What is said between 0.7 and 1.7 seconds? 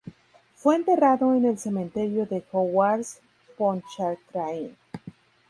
enterrado en el